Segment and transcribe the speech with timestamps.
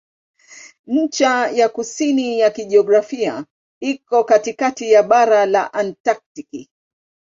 [0.87, 3.45] Ncha ya kusini ya kijiografia
[3.81, 6.69] iko katikati ya bara la Antaktiki.